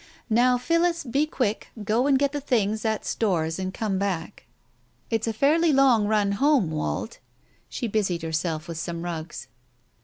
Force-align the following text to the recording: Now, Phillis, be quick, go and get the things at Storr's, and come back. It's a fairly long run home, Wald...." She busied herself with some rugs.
Now, 0.31 0.57
Phillis, 0.57 1.03
be 1.03 1.27
quick, 1.27 1.67
go 1.83 2.07
and 2.07 2.17
get 2.17 2.31
the 2.31 2.41
things 2.41 2.83
at 2.85 3.05
Storr's, 3.05 3.59
and 3.59 3.71
come 3.71 3.99
back. 3.99 4.47
It's 5.11 5.27
a 5.27 5.31
fairly 5.31 5.71
long 5.71 6.07
run 6.07 6.31
home, 6.31 6.71
Wald...." 6.71 7.19
She 7.69 7.87
busied 7.87 8.23
herself 8.23 8.67
with 8.67 8.79
some 8.79 9.03
rugs. 9.03 9.45